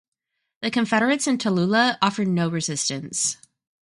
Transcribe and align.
The 0.63 0.71
Confederates 0.71 1.27
in 1.27 1.37
Tallulah 1.37 1.99
offered 2.01 2.27
no 2.27 2.49
resistance. 2.49 3.37